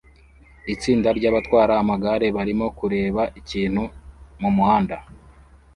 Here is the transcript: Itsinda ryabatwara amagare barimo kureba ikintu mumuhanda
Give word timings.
Itsinda 0.73 1.09
ryabatwara 1.17 1.73
amagare 1.81 2.27
barimo 2.35 2.65
kureba 2.77 3.21
ikintu 3.39 3.83
mumuhanda 4.41 4.97